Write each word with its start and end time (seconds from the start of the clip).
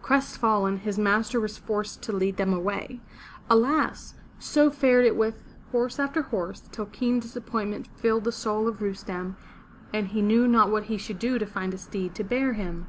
Crestfallen, 0.00 0.78
his 0.78 0.96
master 0.98 1.38
was 1.38 1.58
forced 1.58 2.00
to 2.04 2.10
lead 2.14 2.40
him 2.40 2.54
away. 2.54 3.02
Alas! 3.50 4.14
so 4.38 4.70
fared 4.70 5.04
it 5.04 5.14
with 5.14 5.44
horse 5.72 5.98
after 5.98 6.22
horse, 6.22 6.62
till 6.72 6.86
keen 6.86 7.20
disappointment 7.20 7.88
filled 7.94 8.24
the 8.24 8.32
soul 8.32 8.66
of 8.66 8.80
Rustem 8.80 9.36
and 9.92 10.08
he 10.08 10.22
knew 10.22 10.48
not 10.48 10.70
what 10.70 10.84
he 10.84 10.96
should 10.96 11.18
do 11.18 11.38
to 11.38 11.44
find 11.44 11.74
a 11.74 11.76
steed 11.76 12.14
to 12.14 12.24
bear 12.24 12.54
him. 12.54 12.86